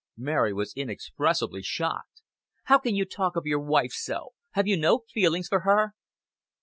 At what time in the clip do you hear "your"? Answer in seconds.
3.45-3.59